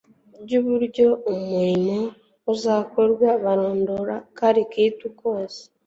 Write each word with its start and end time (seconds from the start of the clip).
by'uburyo 0.43 1.07
umurimo 1.33 1.97
uzakorwa- 2.53 3.37
barondora 3.43 4.15
akaritu 4.29 5.05
kose, 5.19 5.61